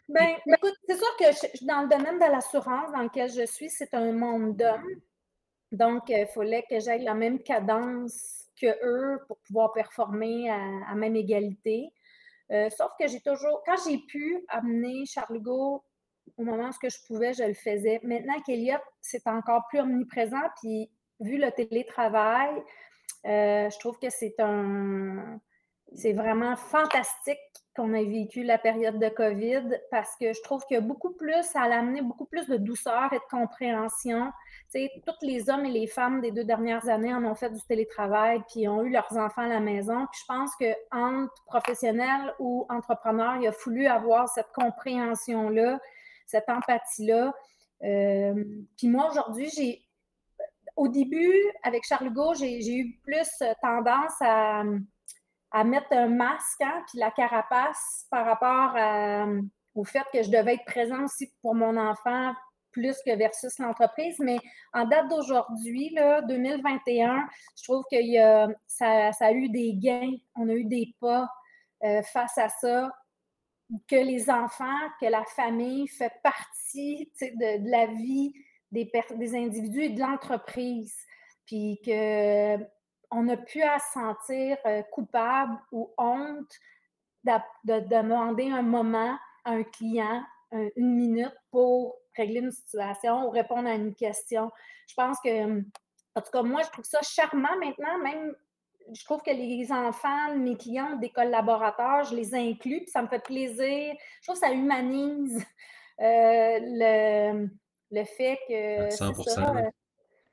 [0.09, 3.93] Ben, écoute, c'est sûr que dans le domaine de l'assurance dans lequel je suis, c'est
[3.95, 5.01] un monde d'hommes.
[5.73, 11.17] Donc, il fallait que j'aille la même cadence que eux pour pouvoir performer à, même
[11.17, 11.93] égalité.
[12.53, 15.85] Euh, sauf que j'ai toujours, quand j'ai pu amener Charles-Hugo
[16.37, 18.01] au moment où je pouvais, je le faisais.
[18.03, 22.51] Maintenant qu'Eliott, c'est encore plus omniprésent, puis vu le télétravail,
[23.27, 25.41] euh, je trouve que c'est un,
[25.95, 27.39] c'est vraiment fantastique
[27.77, 31.63] qu'on ait vécu la période de COVID parce que je trouve que beaucoup plus, ça
[31.63, 34.33] a amené beaucoup plus de douceur et de compréhension.
[34.75, 37.63] Tu tous les hommes et les femmes des deux dernières années en ont fait du
[37.63, 40.07] télétravail puis ont eu leurs enfants à la maison.
[40.11, 45.79] Puis je pense qu'entre professionnels ou entrepreneurs, il a fallu avoir cette compréhension-là,
[46.27, 47.33] cette empathie-là.
[47.83, 48.45] Euh,
[48.77, 49.83] puis moi, aujourd'hui, j'ai
[50.77, 54.63] au début, avec Charles Hugo, j'ai eu plus tendance à
[55.53, 58.75] à mettre un masque, hein, puis la carapace par rapport
[59.75, 62.33] au fait que je devais être présent aussi pour mon enfant
[62.73, 64.19] plus que versus l'entreprise.
[64.21, 64.39] Mais
[64.73, 65.95] en date d'aujourd'hui,
[66.29, 67.99] 2021, je trouve que
[68.67, 71.29] ça, a eu des gains, on a eu des pas
[71.85, 72.91] euh, face à ça,
[73.89, 78.33] que les enfants, que la famille fait partie de, de, la vie
[78.73, 80.95] des, des individus et de l'entreprise.
[81.47, 82.57] Puis que
[83.11, 86.53] on n'a plus à se sentir euh, coupable ou honte
[87.25, 93.69] de, demander un moment à un client, une minute pour régler une situation ou répondre
[93.69, 94.51] à une question.
[94.89, 98.35] Je pense que, en tout cas, moi, je trouve ça charmant maintenant, même
[98.93, 103.09] je trouve que les enfants, mes clients, des collaborateurs, je les inclus, puis ça me
[103.09, 103.95] fait plaisir.
[104.21, 105.45] Je trouve que ça humanise
[106.01, 107.49] euh, le,
[107.91, 108.91] le, fait que.
[108.91, 109.13] 100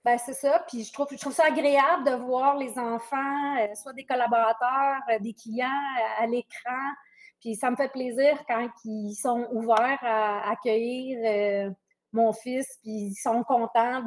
[0.08, 0.64] ben, c'est ça.
[0.70, 5.02] Puis je trouve, je trouve ça agréable de voir les enfants, euh, soit des collaborateurs,
[5.12, 6.94] euh, des clients euh, à, l'écran.
[7.42, 11.74] Puis ça me fait plaisir quand ils sont ouverts à accueillir
[12.14, 14.02] mon fils, puis ils sont contents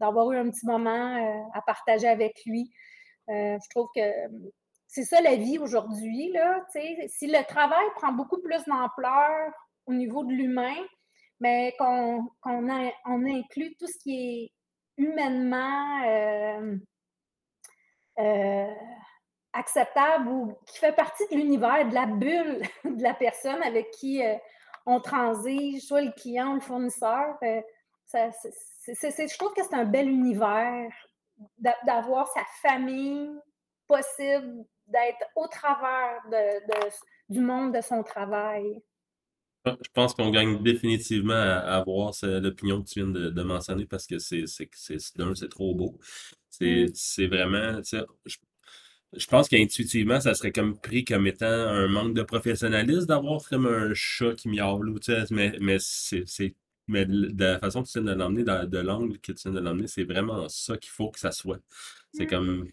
[0.00, 2.72] d'avoir eu un petit moment à partager avec lui.
[3.28, 4.00] je trouve que
[4.88, 6.34] c'est ça la vie aujourd'hui.
[7.06, 9.52] Si le travail prend beaucoup plus d'ampleur
[9.86, 10.74] au niveau de l'humain,
[11.38, 12.68] mais qu'on on
[13.26, 14.52] inclut tout ce qui est
[14.96, 16.76] humainement euh,
[18.18, 18.74] euh,
[19.52, 24.24] acceptable ou qui fait partie de l'univers, de la bulle de la personne avec qui
[24.24, 24.36] euh,
[24.86, 27.36] on transige, soit le client ou le fournisseur.
[28.12, 30.92] je trouve que c'est un bel univers
[31.82, 33.30] d'avoir sa famille
[33.86, 36.20] possible, d'être au travers
[37.28, 38.82] du monde de son travail.
[39.66, 44.18] Je pense qu'on gagne définitivement à, avoir l'opinion que tu viens de, mentionner parce que
[44.18, 44.44] c'est
[45.16, 45.98] d'un, c'est trop beau.
[46.50, 46.86] C'est
[47.18, 47.26] mm.
[47.26, 48.36] vraiment, je,
[49.16, 53.66] je pense qu'intuitivement, ça serait comme pris comme étant un manque de professionnalisme d'avoir comme
[53.66, 54.94] un chat qui miaule,
[55.30, 56.54] mais, mais c'est
[56.86, 59.64] mais de la façon que tu viens de l'emmener, de l'angle que tu viens de
[59.64, 61.60] l'emmener, c'est vraiment ça qu'il faut que ça soit.
[62.12, 62.28] C'est mm.
[62.28, 62.68] comme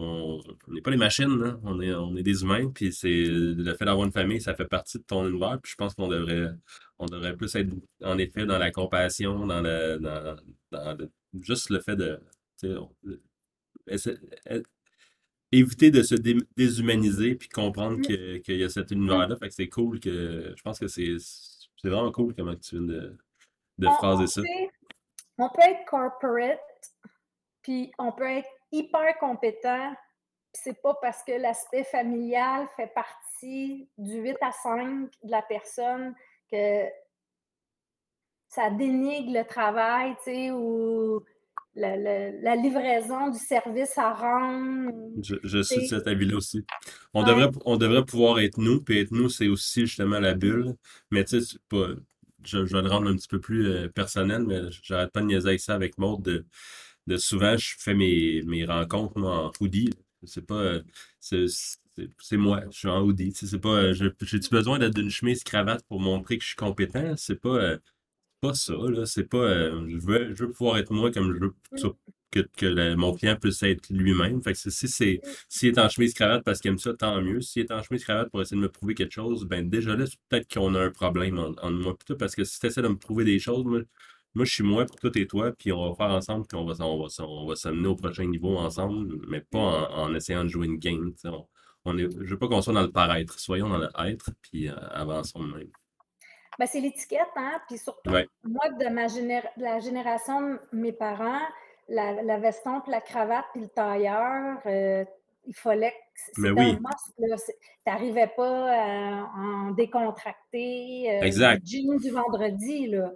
[0.00, 1.60] on n'est pas les machines, hein.
[1.64, 4.64] on, est, on est des humains, puis c'est le fait d'avoir une famille, ça fait
[4.64, 6.50] partie de ton univers, puis je pense qu'on devrait,
[7.00, 7.72] on devrait plus être
[8.04, 10.96] en effet dans la compassion, dans le, dans,
[11.42, 12.20] juste le fait de
[15.50, 16.14] éviter de se
[16.56, 19.36] déshumaniser puis comprendre qu'il y a cet univers-là.
[19.36, 21.16] Fait que c'est cool que je pense que c'est
[21.82, 23.16] vraiment cool comment tu viens de,
[23.78, 24.42] de phraser ça.
[25.38, 26.60] on peut être corporate,
[27.62, 29.94] puis on peut être hyper compétent.
[30.52, 36.14] C'est pas parce que l'aspect familial fait partie du 8 à 5 de la personne
[36.50, 36.84] que
[38.48, 41.22] ça dénigre le travail, tu sais, ou
[41.74, 44.90] la, livraison du service à rendre.
[45.22, 46.64] Je, je suis cet avis-là aussi.
[47.14, 50.74] On, devrait, on devrait pouvoir être nous, puis être nous, c'est aussi justement la bulle.
[51.10, 54.60] Mais tu sais, je, je, vais le rendre un petit peu plus euh, personnel, mais
[54.82, 56.46] j'arrête pas de niaiser avec ça avec Maud de
[57.08, 59.90] de souvent, je fais mes, mes rencontres en hoodie.
[60.24, 60.54] C'est pas.
[60.54, 60.82] Euh,
[62.20, 63.32] c'est moi, je suis en hoodie.
[63.34, 63.68] C'est pas.
[63.70, 67.14] Euh, j'ai-tu besoin d'être d'une chemise cravate pour montrer que je suis compétent?
[67.16, 67.78] C'est pas, euh,
[68.40, 69.06] pas ça, là.
[69.06, 69.48] C'est pas.
[69.88, 71.54] je, veux, je veux pouvoir être moi comme je veux
[72.30, 74.42] que, que mon client puisse être lui-même.
[74.42, 77.40] Fait que si c'est s'il est en chemise cravate parce qu'il aime ça, tant mieux.
[77.40, 80.04] S'il est en chemise cravate pour essayer de me prouver quelque chose, ben déjà là,
[80.28, 81.96] peut-être qu'on a un problème en, moi.
[81.96, 83.80] Plutôt parce que si tu essaies de me prouver des choses, moi,
[84.34, 86.64] moi, je suis moi, puis toi, t'es toi, puis on va faire ensemble, puis on
[86.64, 90.48] va, on va, on va s'amener au prochain niveau ensemble, mais pas en, essayant de
[90.48, 91.12] jouer une game.
[91.84, 94.68] On, est, je veux pas qu'on soit dans le paraître, soyons dans le être, puis
[94.68, 95.70] euh, avançons de même.
[96.58, 97.60] Ben, c'est l'étiquette, hein?
[97.68, 99.06] Puis surtout, moi, de, ma
[99.56, 101.40] la génération de mes parents,
[101.88, 105.04] la, la veston, puis la cravate, puis le tailleur, euh,
[105.46, 106.78] il fallait que c'était oui.
[107.86, 111.64] n'arrivais pas euh, en décontracté, euh, exact.
[111.64, 112.88] jean du vendredi.
[112.88, 113.12] Là.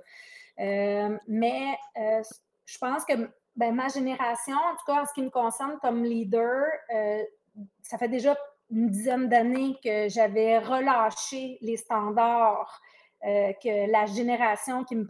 [1.29, 3.14] Mais je pense que
[3.57, 6.66] ben, ma génération, en tout cas en ce qui me concerne comme leader,
[7.83, 8.37] ça fait déjà
[8.70, 12.81] une dizaine d'années que j'avais relâché les standards
[13.25, 15.07] euh, que la génération qui, me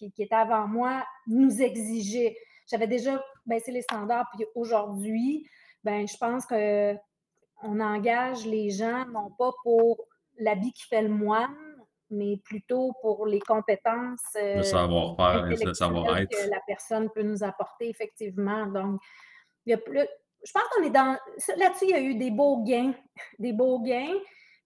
[0.00, 2.36] était avant moi nous exigeait.
[2.66, 5.46] J'avais déjà baissé les standards, puis aujourd'hui,
[5.84, 10.06] ben, je pense qu'on engage les gens non pas pour
[10.38, 11.54] l'habit qui fait le moine,
[12.10, 17.42] mais plutôt pour les compétences euh, le savoir-faire le savoir-être que la personne peut nous
[17.42, 18.66] apporter effectivement.
[18.66, 19.00] Donc,
[19.66, 20.06] il y a plus,
[20.44, 21.16] je pense qu'on est dans
[21.56, 22.94] là-dessus, il y a eu des beaux gains,
[23.38, 24.16] des beaux gains.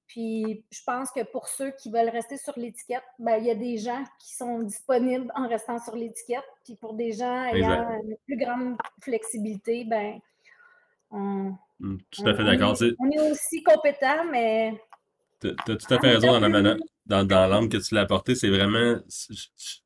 [0.06, 3.54] Puis je pense que pour ceux qui veulent rester sur l'étiquette, ben, il y a
[3.54, 6.44] des gens qui sont disponibles en restant sur l'étiquette.
[6.64, 10.20] Puis pour des gens ayant une plus grande flexibilité, ben,
[11.10, 12.76] on, mmh, tout à fait d'accord.
[12.98, 14.78] On, est aussi compétent, mais.
[15.40, 16.76] Tu as tout à fait raison dans la manière
[17.06, 18.98] dans, dans l'angle que tu l'as apporté, c'est vraiment.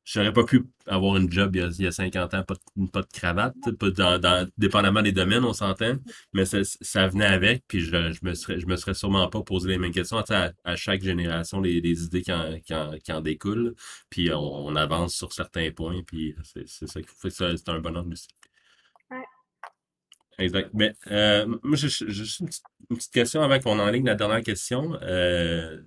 [0.05, 2.53] J'aurais pas pu avoir une job il y a, il y a 50 ans, pas
[2.55, 5.95] de, pas de cravate, pas dans, dans, dépendamment des domaines, on s'entend,
[6.33, 9.41] mais ça, ça, venait avec, puis je, je, me serais, je me serais sûrement pas
[9.41, 10.17] posé les mêmes questions.
[10.17, 13.75] À, à chaque génération, les, les idées qui en, qui, en, qui en, découlent,
[14.09, 17.79] puis on, on, avance sur certains points, puis c'est ça qui fait ça, c'est un
[17.79, 18.27] bonhomme aussi.
[19.11, 19.17] Ouais.
[20.37, 20.69] Exact.
[20.73, 22.49] Mais euh, moi, j'ai juste une,
[22.89, 24.97] une petite, question avant qu'on enligne la dernière question.
[25.01, 25.81] Euh,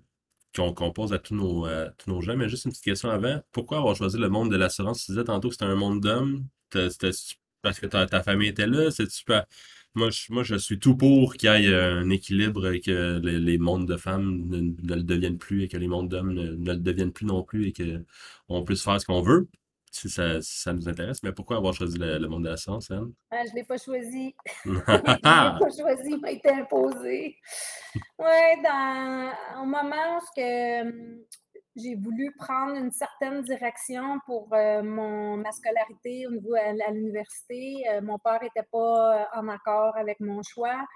[0.54, 1.66] qu'on pose à tous, nos,
[1.98, 2.36] tous nos gens.
[2.36, 3.40] Mais juste une petite question avant.
[3.52, 5.04] Pourquoi avoir choisi le monde de l'assurance?
[5.04, 6.46] Tu disais tantôt que c'était un monde d'hommes.
[6.70, 8.90] Parce que ta, ta, famille était là?
[9.94, 13.58] Moi je, moi, je suis tout pour qu'il y ait un équilibre et que les,
[13.58, 17.12] mondes de femmes ne, le deviennent plus et que les mondes d'hommes ne, le deviennent
[17.12, 19.48] plus non plus et qu'on puisse faire ce qu'on veut
[19.92, 21.22] si ça, ça, nous intéresse.
[21.22, 23.12] Mais pourquoi avoir choisi le, monde de la science, Anne?
[23.30, 24.34] Ah, je ne l'ai pas choisi.
[24.64, 27.36] je ne l'ai pas choisi, il m'a été imposé.
[28.18, 31.18] Oui, dans un moment où hum,
[31.76, 37.84] j'ai voulu prendre une certaine direction pour euh, mon, ma scolarité au niveau à, l'université,
[37.90, 40.86] euh, mon père n'était pas en accord avec mon choix.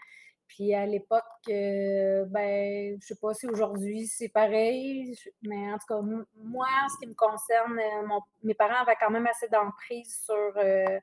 [0.49, 5.87] Puis à l'époque, euh, ben, je sais pas si aujourd'hui c'est pareil, mais en tout
[5.89, 6.01] cas,
[6.37, 10.53] moi, en ce qui me concerne, euh, mes parents avaient quand même assez d'emprise sur
[10.57, 10.99] euh,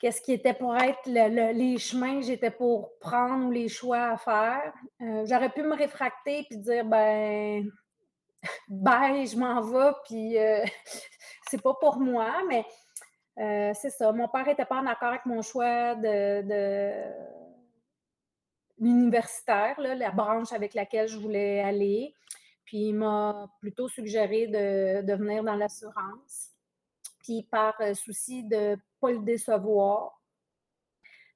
[0.00, 4.16] qu'est-ce qui était pour être les chemins que j'étais pour prendre ou les choix à
[4.16, 4.72] faire.
[5.26, 7.70] J'aurais pu me réfracter puis dire, ben,
[8.68, 10.36] bye, je m'en vais, puis
[11.48, 12.64] c'est pas pour moi, mais
[13.74, 14.12] c'est ça.
[14.12, 17.38] Mon père n'était pas en accord avec mon choix de
[18.78, 22.14] l'universitaire, la branche avec laquelle je voulais aller.
[22.64, 26.50] Puis il m'a plutôt suggéré de, venir dans l'assurance.
[27.20, 30.20] Puis par euh, souci de ne pas le décevoir,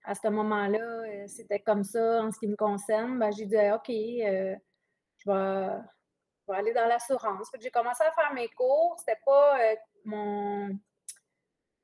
[0.04, 3.18] à ce moment-là, euh, c'était comme ça en ce qui me concerne.
[3.18, 4.56] Ben, j'ai dit OK, euh,
[5.18, 7.50] je, vais, aller dans l'assurance.
[7.60, 8.96] J'ai commencé à faire mes cours.
[8.98, 9.58] C'était pas
[10.04, 10.78] mon,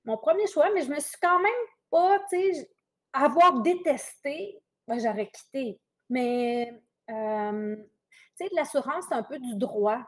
[0.04, 1.52] mon premier choix, mais je me suis quand même
[1.90, 2.70] pas, tu sais,
[3.12, 5.80] avoir détesté ben, j'aurais quitté.
[6.10, 6.72] Mais,
[7.06, 7.14] tu
[8.34, 10.02] sais, l'assurance, c'est un peu du droit.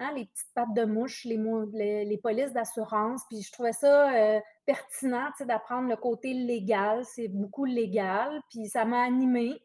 [0.00, 3.22] Hein, les petites pattes de mouche, les, les, polices d'assurance.
[3.28, 7.04] Puis je trouvais ça euh, pertinent d'apprendre le côté légal.
[7.04, 8.40] C'est beaucoup légal.
[8.48, 9.60] Puis ça m'a animée.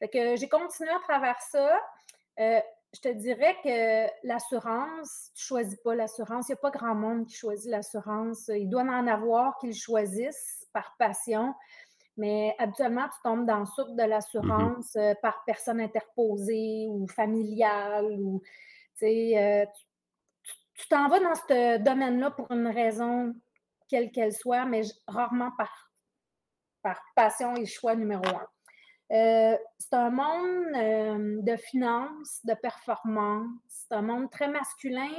[0.00, 1.80] Fait que j'ai continué à travers ça.
[2.40, 2.60] Euh,
[2.94, 6.48] je te dirais que l'assurance, tu ne choisis pas l'assurance.
[6.48, 8.48] Il n'y a pas grand monde qui choisit l'assurance.
[8.48, 11.54] Il doit en avoir qui le choisissent par passion.
[12.16, 18.06] Mais habituellement, tu tombes dans le soupe de l'assurance euh, par personne interposée ou familiale
[18.18, 18.42] ou
[19.02, 19.66] euh,
[20.74, 23.34] tu t'en vas dans ce domaine-là pour une raison
[23.88, 25.92] quelle qu'elle soit, mais rarement par,
[26.82, 28.48] par passion et choix numéro un.
[29.12, 35.12] Euh, c'est un monde de finances, de performance, c'est un monde très masculin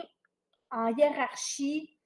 [0.71, 1.97] en hiérarchie,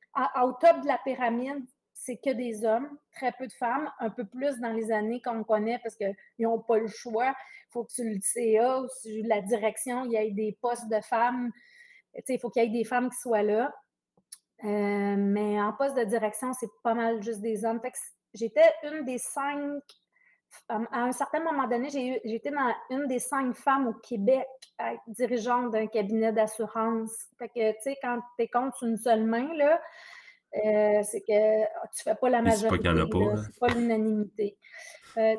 [0.43, 1.65] au top de la pyramide,
[2.03, 5.43] c'est que des hommes, très peu de femmes, un peu plus dans les années qu'on
[5.43, 7.27] connaît parce qu'ils n'ont pas le choix.
[7.27, 10.89] Il faut que tu le CA ou sur la direction, il y ait des postes
[10.89, 11.51] de femmes.
[12.27, 13.71] il faut qu'il y ait des femmes qui soient là.
[14.63, 17.79] Euh, mais en poste de direction, c'est pas mal juste des hommes.
[18.33, 19.83] J'étais une des cinq.
[20.67, 21.89] À un certain moment donné,
[22.25, 24.47] j'étais dans une des cinq femmes au Québec
[25.05, 27.11] dirigeante d'un cabinet d'assurance.
[27.37, 29.79] Fait que, tu sais, quand tu es contre une seule main, là,
[30.53, 32.89] c'est que ah, tu ne fais pas la majorité.
[32.89, 34.57] C'est pas, pas l'unanimité.
[35.17, 35.35] Euh,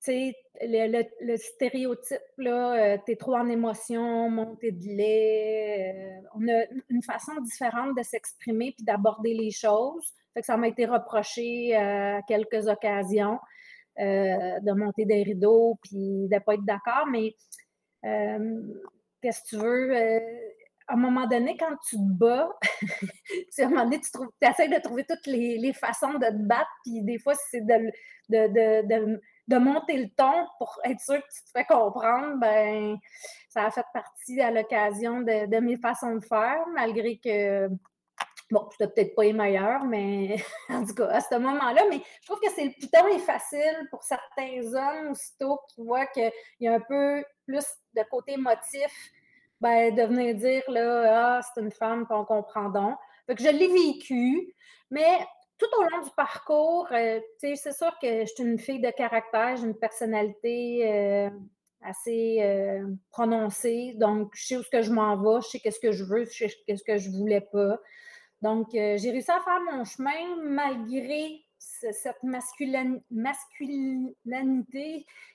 [0.00, 6.20] sais, le, le, stéréotype, là, t'es trop en émotion, montée de lait.
[6.34, 10.12] on a une façon différente de s'exprimer puis d'aborder les choses.
[10.34, 13.38] Fait que ça m'a été reproché à quelques occasions
[13.98, 17.06] de monter des rideaux puis de ne pas être d'accord.
[17.10, 17.34] Mais
[18.02, 20.51] qu'est-ce que tu veux?
[20.92, 22.50] À un moment donné, quand tu te bats,
[23.58, 27.00] à un moment donné, tu, essaies de trouver toutes les, façons de te battre, puis
[27.00, 27.90] des fois, c'est de,
[28.28, 32.98] de, de, monter le ton pour être sûr que tu te fais comprendre, ben
[33.48, 37.68] ça a fait partie à l'occasion de, mes façons de faire, malgré que
[38.50, 40.36] Bon, je peut-être pas les meilleurs, mais
[40.68, 43.88] en tout cas, à ce moment-là, mais je trouve que c'est le piton est facile
[43.90, 48.92] pour certains hommes aussitôt qui voient qu'il y a un peu plus de côté motif
[49.62, 52.98] ben, de venir dire là, ah, c'est une femme qu'on comprend donc.
[53.28, 54.52] Je l'ai vécu,
[54.90, 55.20] mais
[55.56, 59.56] tout au long du parcours, euh, c'est sûr que je suis une fille de caractère,
[59.56, 61.30] j'ai une personnalité euh,
[61.80, 63.94] assez euh, prononcée.
[63.98, 66.24] Donc, je sais où ce que je m'en vais, je sais qu'est-ce que je veux,
[66.24, 67.78] je sais qu'est-ce que je voulais pas.
[68.40, 73.04] Donc, j'ai réussi à faire mon chemin malgré cette masculinité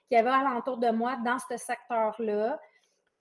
[0.10, 2.60] qu'il y avait alentour de moi dans ce secteur-là.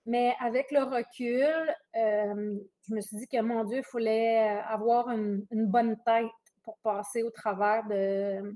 [0.07, 4.61] Mais avec le recul, euh, je me suis dit que, mon Dieu, il fallait euh,
[4.63, 6.31] avoir une, bonne tête
[6.63, 8.55] pour passer au travers de,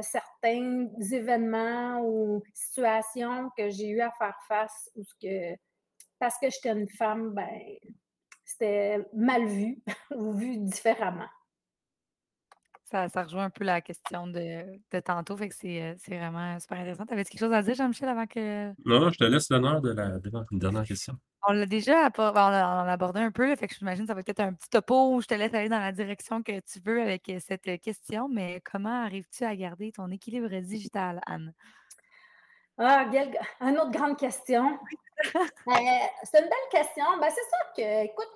[0.00, 5.54] certains événements ou situations que j'ai eu à faire face ou que,
[6.18, 7.60] parce que j'étais une femme, ben,
[8.42, 9.82] c'était mal vu
[10.16, 11.28] ou vu différemment.
[12.90, 14.64] Ça, rejoint un peu la question de,
[15.00, 17.06] tantôt, fait que c'est, euh, vraiment super intéressant.
[17.06, 18.72] Tu avais quelque chose à dire, Jean-Michel, avant que.
[18.84, 20.18] Non, je te laisse l'honneur de la,
[20.50, 21.14] dernière question.
[21.46, 24.54] On l'a déjà on abordé un peu, fait que j'imagine que ça va être un
[24.54, 27.38] petit topo où je te laisse aller dans la direction que tu veux avec euh,
[27.38, 31.54] cette euh, question, mais comment arrives-tu à garder ton équilibre digital, Anne?
[32.76, 33.08] Ah,
[33.60, 34.78] une autre grande question.
[35.22, 37.04] c'est une belle question.
[37.20, 38.28] Ben, c'est sûr que, écoute,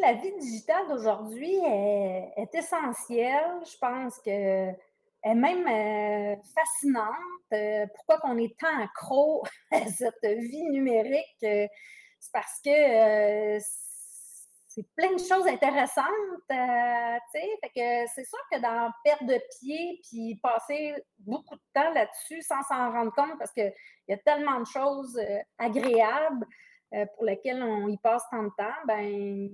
[0.00, 3.60] la vie digitale d'aujourd'hui est, essentielle.
[3.64, 4.72] Je pense que
[5.24, 7.14] est même euh, fascinante.
[7.52, 11.42] Euh, pourquoi qu'on est tant accro à cette vie numérique?
[11.42, 11.66] Euh,
[12.20, 13.58] c'est parce que
[14.68, 16.06] c'est plein de choses intéressantes.
[16.48, 22.90] c'est sûr que dans perdre de pied puis passer beaucoup de temps là-dessus sans s'en
[22.90, 23.72] rendre compte parce qu'il
[24.08, 25.20] y a tellement de choses
[25.58, 26.46] agréables
[27.14, 29.50] pour lesquelles on y passe tant de temps, ben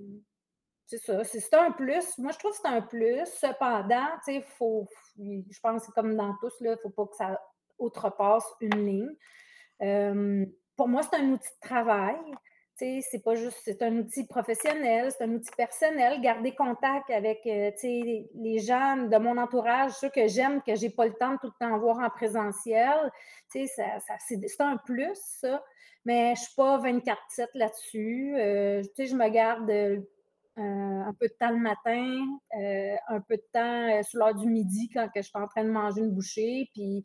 [0.87, 2.19] c'est ça, c'est un plus.
[2.19, 3.25] Moi, je trouve que c'est un plus.
[3.27, 7.41] Cependant, tu faut, je pense que comme dans tous, il ne faut pas que ça
[7.79, 10.47] outrepasse une ligne.
[10.77, 12.17] pour moi, c'est un outil de travail.
[12.81, 16.21] C'est pas juste, c'est un outil professionnel, c'est un outil personnel.
[16.23, 21.07] Garder contact avec, euh, les gens de mon entourage, ceux que j'aime, que j'ai pas
[21.07, 23.13] le temps de tout le temps voir en présentiel.
[23.49, 23.61] Ça,
[24.27, 25.63] c'est un plus, ça.
[26.07, 28.35] Mais je suis pas 24-7 là-dessus.
[28.39, 30.01] Euh, je me garde euh,
[30.57, 32.19] un peu de temps le matin,
[33.09, 36.01] un peu de temps sur l'heure du midi quand je suis en train de manger
[36.01, 37.05] une bouchée, puis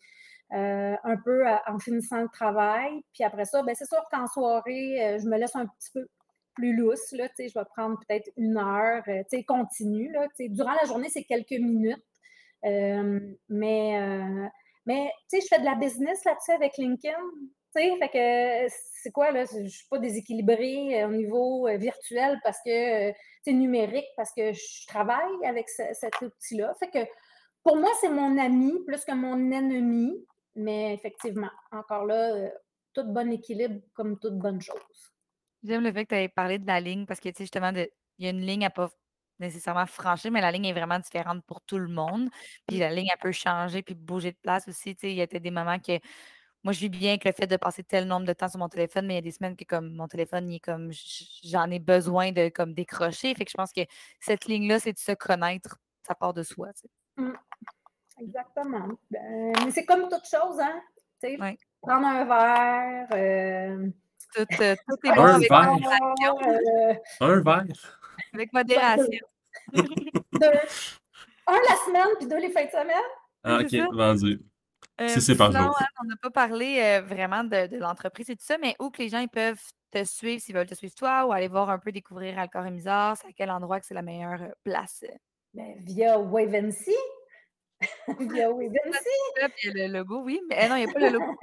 [0.52, 3.02] un peu en finissant le travail.
[3.14, 6.08] Puis après ça, ben, c'est sûr qu'en soirée, je me laisse un petit peu
[6.54, 7.12] plus lousse.
[7.12, 9.04] Là, je vais prendre peut-être une heure,
[9.48, 10.12] continue.
[10.14, 12.04] Là, durant la journée, c'est quelques minutes.
[12.64, 13.92] mais
[14.88, 17.18] je fais de la business là-dessus avec LinkedIn
[18.00, 18.10] fait
[18.70, 19.46] que c'est quoi, là?
[19.46, 23.12] Je suis pas déséquilibrée euh, au niveau euh, virtuel parce que
[23.44, 26.74] c'est numérique, parce que je travaille avec cet outil-là.
[26.80, 27.10] Fait que
[27.64, 30.26] pour moi, c'est mon ami plus que mon ennemi.
[30.56, 32.50] Mais effectivement, encore là, euh,
[32.94, 35.14] tout bon équilibre comme toute bonne chose.
[35.64, 37.72] J'aime le fait que tu aies parlé de la ligne parce que, tu sais, justement,
[37.76, 37.90] il
[38.20, 38.90] y a une ligne à pas
[39.40, 42.30] nécessairement franchir, mais la ligne est vraiment différente pour tout le monde.
[42.68, 44.96] Puis la ligne, elle peut changer puis bouger de place aussi.
[44.96, 46.00] Tu sais, il y a des moments que
[46.64, 48.70] moi, je vis bien avec le fait de passer tel nombre de temps sur mon
[48.70, 50.90] téléphone, mais il y a des semaines que comme mon téléphone, il est comme
[51.44, 53.36] j'en ai besoin de comme décrocher.
[53.36, 53.82] Fait que je pense que
[54.20, 56.70] cette ligne-là, c'est de se connaître, ça part de soi.
[57.18, 57.34] Mmh.
[58.22, 58.88] Exactement.
[59.12, 60.82] Ben, mais c'est comme toute chose, hein?
[61.82, 63.08] Prendre un verre.
[63.14, 63.90] Euh...
[64.34, 65.72] Tout, euh, tout, est bon un avec verre.
[65.72, 66.38] modération.
[66.48, 66.94] Euh...
[67.22, 68.00] Un verre.
[68.34, 69.20] Avec modération.
[69.74, 70.60] deux.
[71.48, 73.04] Un la semaine, puis deux les fins de semaine.
[73.44, 74.42] Ah, ok, vendu.
[75.02, 78.58] Euh, c'est par hein, on n'a pas parlé euh, vraiment de, l'entreprise et tout ça,
[78.58, 79.62] mais où que les gens ils peuvent
[79.92, 82.80] te suivre s'ils veulent te suivre toi ou aller voir un peu découvrir Alcor et
[82.80, 85.04] c'est à quel endroit que c'est la meilleure place?
[85.54, 86.96] Ben, via Wavency.
[88.20, 89.10] via Wavency.
[89.64, 91.36] Il y a le logo, oui, mais non, il n'y a pas le logo.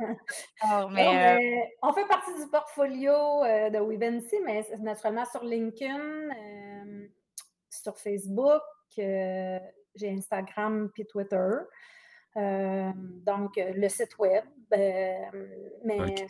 [0.90, 6.30] mais, ben, on fait partie du portfolio de Wavency, mais naturellement sur LinkedIn
[7.82, 8.62] sur Facebook,
[8.96, 11.50] j'ai Instagram puis Twitter.
[12.36, 14.44] donc, le site web.
[14.70, 16.26] mais.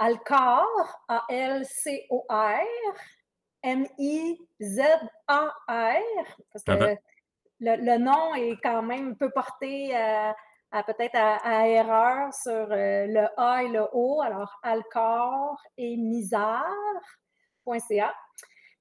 [0.00, 2.60] Alcor, A-L-C-O-R,
[3.62, 5.18] M-I-Z-A-R,
[6.52, 6.96] parce que
[7.60, 13.62] le, nom est quand même, peut porter à, peut-être à, erreur sur euh, le A
[13.62, 16.64] et le O, alors Alcor et Misard.ca.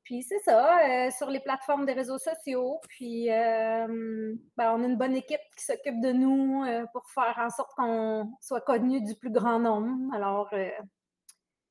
[0.04, 2.80] Puis c'est ça, euh, sur les plateformes des réseaux sociaux.
[2.88, 6.64] Puis euh, ben, on a une bonne équipe qui s'occupe de nous
[6.94, 10.14] pour faire en sorte qu'on soit connu du plus grand nombre.
[10.16, 10.50] Alors,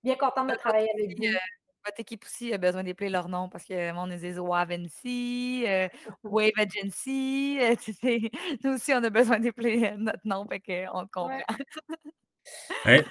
[0.02, 1.38] bien contente de travailler avec vous
[1.86, 5.88] votre équipe aussi a besoin d'épeler leur nom parce que mon est Wavency, euh,
[6.24, 7.58] Wave Agency.
[7.60, 7.76] Euh,
[8.64, 11.06] nous aussi, on a besoin d'épeler euh, notre nom, fait qu'on le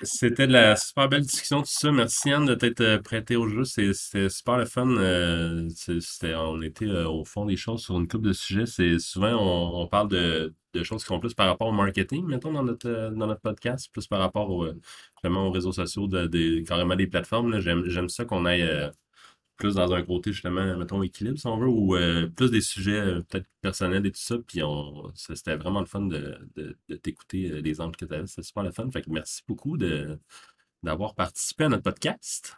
[0.03, 1.91] c'était de la super belle discussion, tout ça.
[1.91, 3.63] Merci Anne de t'être prêtée au jeu.
[3.65, 4.87] C'était super le fun.
[4.87, 8.65] on était au fond des choses sur une couple de sujets.
[8.65, 12.63] C'est souvent on, parle de, choses qui sont plus par rapport au marketing, mettons, dans
[12.63, 16.07] notre, dans notre podcast, plus par rapport au, aux réseaux sociaux,
[16.65, 17.59] carrément des plateformes.
[17.59, 18.89] J'aime ça qu'on aille euh,
[19.57, 22.99] plus dans un côté, justement, mettons, équilibre, si on veut, ou euh, plus des sujets
[22.99, 24.35] euh, peut-être personnels et tout ça.
[24.45, 24.61] Puis
[25.15, 26.37] c'était vraiment le fun de,
[27.01, 28.27] t'écouter les angles que tu avais.
[28.27, 28.89] C'était super le fun.
[28.91, 29.77] Fait que merci beaucoup
[30.83, 32.55] d'avoir participé à notre podcast.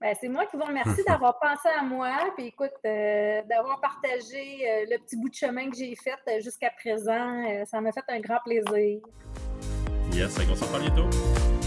[0.00, 4.96] Ben, c'est moi qui vous remercie d'avoir pensé à moi, puis écoute, d'avoir partagé le
[4.98, 7.64] petit bout de chemin que j'ai fait jusqu'à présent.
[7.66, 9.00] ça m'a fait un grand plaisir.
[10.12, 11.59] Yes, on se reparle bientôt.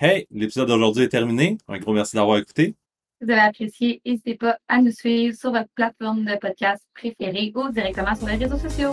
[0.00, 1.58] Hey, l'épisode d'aujourd'hui est terminé.
[1.66, 2.76] Un gros merci d'avoir écouté.
[3.18, 7.50] Si vous avez apprécié, n'hésitez pas à nous suivre sur votre plateforme de podcast préférée
[7.56, 8.92] ou directement sur les réseaux sociaux.